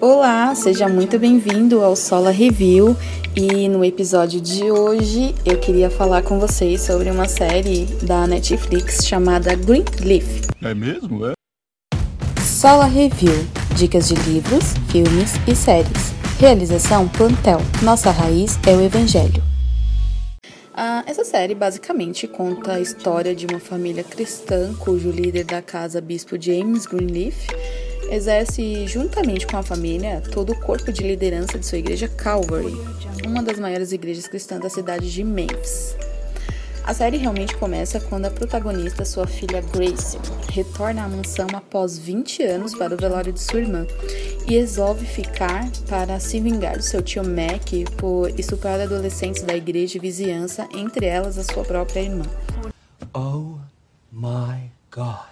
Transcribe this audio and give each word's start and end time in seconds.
Olá, 0.00 0.54
seja 0.54 0.88
muito 0.88 1.18
bem-vindo 1.18 1.82
ao 1.82 1.94
Sola 1.94 2.30
Review 2.30 2.96
e 3.36 3.68
no 3.68 3.84
episódio 3.84 4.40
de 4.40 4.70
hoje 4.70 5.34
eu 5.44 5.60
queria 5.60 5.90
falar 5.90 6.22
com 6.22 6.40
vocês 6.40 6.80
sobre 6.80 7.10
uma 7.10 7.28
série 7.28 7.84
da 8.02 8.26
Netflix 8.26 9.06
chamada 9.06 9.54
Greenleaf. 9.54 10.48
É 10.62 10.72
mesmo? 10.72 11.26
É? 11.26 11.32
Sola 12.42 12.86
Review, 12.86 13.46
dicas 13.76 14.08
de 14.08 14.14
livros, 14.14 14.72
filmes 14.88 15.34
e 15.46 15.54
séries. 15.54 16.14
Realização 16.38 17.06
Plantel. 17.06 17.60
Nossa 17.82 18.10
raiz 18.10 18.58
é 18.66 18.74
o 18.74 18.80
Evangelho. 18.80 19.42
Ah, 20.72 21.04
essa 21.06 21.24
série 21.24 21.54
basicamente 21.54 22.26
conta 22.26 22.72
a 22.72 22.80
história 22.80 23.34
de 23.34 23.44
uma 23.44 23.60
família 23.60 24.02
cristã 24.02 24.72
cujo 24.78 25.10
líder 25.10 25.44
da 25.44 25.60
casa, 25.60 26.00
Bispo 26.00 26.40
James 26.40 26.86
Greenleaf, 26.86 27.48
exerce, 28.10 28.86
juntamente 28.86 29.46
com 29.46 29.56
a 29.56 29.62
família, 29.62 30.20
todo 30.32 30.52
o 30.52 30.60
corpo 30.60 30.92
de 30.92 31.02
liderança 31.02 31.58
de 31.58 31.64
sua 31.64 31.78
igreja 31.78 32.08
Calvary, 32.08 32.76
uma 33.24 33.42
das 33.42 33.58
maiores 33.58 33.92
igrejas 33.92 34.26
cristãs 34.26 34.60
da 34.60 34.68
cidade 34.68 35.10
de 35.10 35.22
Memphis. 35.22 35.96
A 36.82 36.94
série 36.94 37.18
realmente 37.18 37.56
começa 37.56 38.00
quando 38.00 38.26
a 38.26 38.30
protagonista, 38.30 39.04
sua 39.04 39.26
filha 39.26 39.60
Grace, 39.60 40.18
retorna 40.50 41.04
à 41.04 41.08
mansão 41.08 41.46
após 41.54 41.96
20 41.96 42.42
anos 42.42 42.74
para 42.74 42.94
o 42.94 42.96
velório 42.96 43.32
de 43.32 43.40
sua 43.40 43.60
irmã 43.60 43.86
e 44.48 44.54
resolve 44.54 45.06
ficar 45.06 45.70
para 45.88 46.18
se 46.18 46.40
vingar 46.40 46.78
do 46.78 46.82
seu 46.82 47.02
tio 47.02 47.22
Mac 47.22 47.70
por 47.96 48.30
estuprar 48.38 48.80
adolescentes 48.80 49.42
da 49.42 49.54
igreja 49.54 49.98
e 49.98 50.00
vizinhança, 50.00 50.66
entre 50.74 51.06
elas 51.06 51.38
a 51.38 51.44
sua 51.44 51.64
própria 51.64 52.00
irmã. 52.00 52.24
Oh 53.14 53.58
my 54.10 54.70
God. 54.90 55.29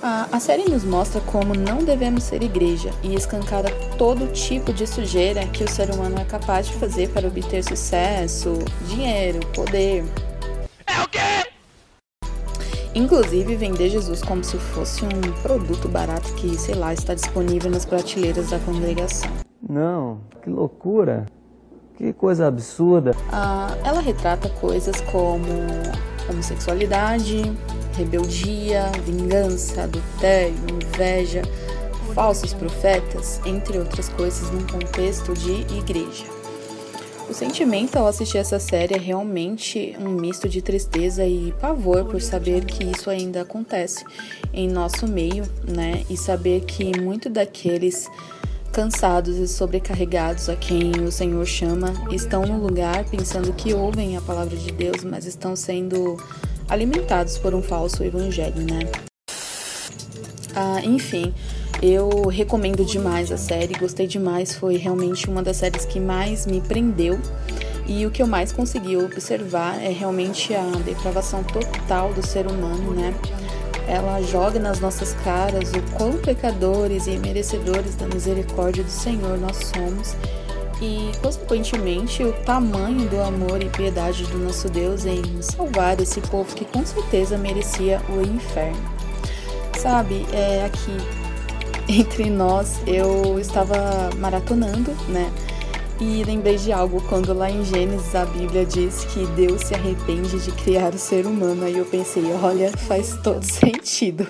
A, 0.00 0.28
a 0.30 0.38
série 0.38 0.70
nos 0.70 0.84
mostra 0.84 1.20
como 1.22 1.54
não 1.54 1.78
devemos 1.78 2.22
ser 2.22 2.42
igreja 2.42 2.90
e 3.02 3.14
escancara 3.16 3.68
todo 3.96 4.32
tipo 4.32 4.72
de 4.72 4.86
sujeira 4.86 5.44
que 5.48 5.64
o 5.64 5.68
ser 5.68 5.90
humano 5.90 6.18
é 6.20 6.24
capaz 6.24 6.68
de 6.68 6.74
fazer 6.74 7.08
para 7.08 7.26
obter 7.26 7.64
sucesso, 7.64 8.58
dinheiro, 8.86 9.40
poder. 9.54 10.04
É 10.86 11.02
o 11.02 11.08
quê? 11.08 11.50
Inclusive 12.94 13.56
vender 13.56 13.90
Jesus 13.90 14.22
como 14.22 14.44
se 14.44 14.56
fosse 14.56 15.04
um 15.04 15.32
produto 15.42 15.88
barato 15.88 16.32
que, 16.34 16.56
sei 16.56 16.76
lá, 16.76 16.94
está 16.94 17.14
disponível 17.14 17.70
nas 17.70 17.84
prateleiras 17.84 18.50
da 18.50 18.58
congregação. 18.60 19.30
Não, 19.68 20.20
que 20.42 20.48
loucura. 20.48 21.26
Que 21.96 22.12
coisa 22.12 22.46
absurda. 22.46 23.16
Ah, 23.32 23.76
ela 23.84 24.00
retrata 24.00 24.48
coisas 24.48 25.00
como 25.00 25.48
homossexualidade, 26.30 27.42
rebeldia, 27.98 28.90
vingança, 29.04 29.82
adultério, 29.82 30.54
inveja, 30.70 31.42
falsos 32.14 32.54
profetas, 32.54 33.40
entre 33.44 33.78
outras 33.78 34.08
coisas, 34.08 34.50
num 34.52 34.66
contexto 34.66 35.34
de 35.34 35.62
igreja. 35.76 36.24
O 37.28 37.34
sentimento 37.34 37.96
ao 37.96 38.06
assistir 38.06 38.38
essa 38.38 38.58
série 38.58 38.94
é 38.94 38.98
realmente 38.98 39.94
um 40.00 40.08
misto 40.08 40.48
de 40.48 40.62
tristeza 40.62 41.26
e 41.26 41.52
pavor 41.60 42.06
por 42.06 42.22
saber 42.22 42.64
que 42.64 42.84
isso 42.84 43.10
ainda 43.10 43.42
acontece 43.42 44.02
em 44.52 44.66
nosso 44.66 45.06
meio, 45.06 45.44
né? 45.66 46.04
E 46.08 46.16
saber 46.16 46.62
que 46.62 46.98
muito 46.98 47.28
daqueles 47.28 48.08
cansados 48.72 49.36
e 49.36 49.46
sobrecarregados 49.46 50.48
a 50.48 50.56
quem 50.56 50.92
o 51.02 51.12
Senhor 51.12 51.44
chama 51.44 51.92
estão 52.10 52.42
no 52.42 52.58
lugar 52.58 53.04
pensando 53.04 53.52
que 53.52 53.74
ouvem 53.74 54.16
a 54.16 54.20
palavra 54.22 54.56
de 54.56 54.72
Deus, 54.72 55.04
mas 55.04 55.26
estão 55.26 55.54
sendo 55.54 56.16
alimentados 56.68 57.38
por 57.38 57.54
um 57.54 57.62
falso 57.62 58.04
evangelho, 58.04 58.62
né? 58.62 58.80
Ah, 60.54 60.80
enfim, 60.82 61.32
eu 61.80 62.26
recomendo 62.26 62.84
demais 62.84 63.30
a 63.30 63.36
série, 63.36 63.74
gostei 63.74 64.06
demais, 64.06 64.54
foi 64.54 64.76
realmente 64.76 65.28
uma 65.28 65.42
das 65.42 65.58
séries 65.58 65.84
que 65.84 66.00
mais 66.00 66.46
me 66.46 66.60
prendeu. 66.60 67.18
E 67.86 68.04
o 68.04 68.10
que 68.10 68.22
eu 68.22 68.26
mais 68.26 68.52
consegui 68.52 68.96
observar 68.96 69.82
é 69.82 69.88
realmente 69.88 70.54
a 70.54 70.62
depravação 70.84 71.42
total 71.42 72.12
do 72.12 72.26
ser 72.26 72.46
humano, 72.46 72.92
né? 72.92 73.14
Ela 73.86 74.20
joga 74.20 74.58
nas 74.58 74.80
nossas 74.80 75.14
caras 75.24 75.72
o 75.72 75.80
quão 75.96 76.12
pecadores 76.18 77.06
e 77.06 77.16
merecedores 77.16 77.96
da 77.96 78.06
misericórdia 78.06 78.84
do 78.84 78.90
Senhor 78.90 79.38
nós 79.38 79.56
somos 79.56 80.14
e, 80.80 81.10
consequentemente, 81.20 82.22
o 82.22 82.32
tamanho 82.44 83.08
do 83.08 83.20
amor 83.20 83.62
e 83.62 83.68
piedade 83.68 84.24
do 84.24 84.38
nosso 84.38 84.68
Deus 84.68 85.04
em 85.04 85.42
salvar 85.42 86.00
esse 86.00 86.20
povo 86.20 86.54
que 86.54 86.64
com 86.64 86.84
certeza 86.84 87.36
merecia 87.36 88.00
o 88.08 88.20
inferno. 88.22 88.98
Sabe, 89.76 90.26
é 90.32 90.64
aqui 90.64 90.96
entre 91.88 92.28
nós 92.28 92.80
eu 92.86 93.38
estava 93.38 94.10
maratonando, 94.18 94.92
né? 95.08 95.32
E 96.00 96.22
lembrei 96.22 96.56
de 96.56 96.70
algo 96.70 97.02
quando 97.08 97.32
lá 97.32 97.50
em 97.50 97.64
Gênesis 97.64 98.14
a 98.14 98.24
Bíblia 98.24 98.64
diz 98.64 99.04
que 99.06 99.26
Deus 99.28 99.62
se 99.62 99.74
arrepende 99.74 100.38
de 100.38 100.52
criar 100.52 100.94
o 100.94 100.98
ser 100.98 101.26
humano. 101.26 101.64
Aí 101.64 101.76
eu 101.76 101.84
pensei, 101.84 102.22
olha, 102.40 102.70
faz 102.76 103.18
todo 103.20 103.42
sentido. 103.42 104.24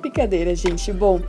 Brincadeira, 0.00 0.52
gente. 0.56 0.92
Bom, 0.92 1.20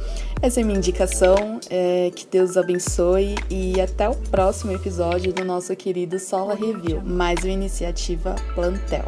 essa 0.41 0.59
é 0.59 0.63
minha 0.63 0.77
indicação. 0.77 1.59
É, 1.69 2.11
que 2.15 2.25
Deus 2.25 2.57
abençoe 2.57 3.35
e 3.49 3.79
até 3.79 4.09
o 4.09 4.15
próximo 4.15 4.71
episódio 4.71 5.31
do 5.31 5.45
nosso 5.45 5.75
querido 5.75 6.19
Sola 6.19 6.55
Review, 6.55 7.01
mais 7.01 7.43
uma 7.43 7.53
iniciativa 7.53 8.35
Plantel. 8.55 9.05